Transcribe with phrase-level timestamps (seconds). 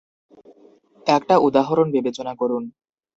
[1.07, 2.63] একটা উদাহরণ বিবেচনা করুন।